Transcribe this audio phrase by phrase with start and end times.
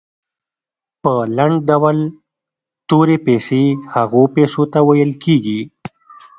[1.03, 1.97] په لنډ ډول
[2.89, 3.63] تورې پیسې
[3.93, 5.61] هغو پیسو ته ویل کیږي.